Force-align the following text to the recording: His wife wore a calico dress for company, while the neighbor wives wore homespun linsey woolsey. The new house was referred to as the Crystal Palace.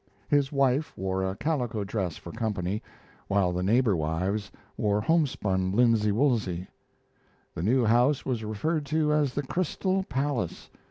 His 0.29 0.51
wife 0.51 0.97
wore 0.97 1.23
a 1.23 1.35
calico 1.35 1.83
dress 1.83 2.17
for 2.17 2.31
company, 2.31 2.81
while 3.27 3.51
the 3.51 3.61
neighbor 3.61 3.95
wives 3.95 4.51
wore 4.75 4.99
homespun 4.99 5.73
linsey 5.73 6.11
woolsey. 6.11 6.67
The 7.53 7.61
new 7.61 7.85
house 7.85 8.25
was 8.25 8.43
referred 8.43 8.83
to 8.87 9.13
as 9.13 9.35
the 9.35 9.43
Crystal 9.43 10.01
Palace. 10.05 10.71